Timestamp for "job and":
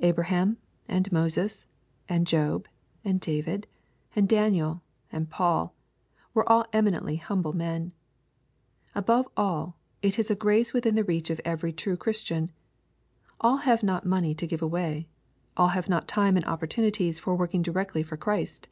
2.26-3.20